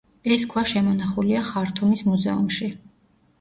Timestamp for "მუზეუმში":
2.09-2.73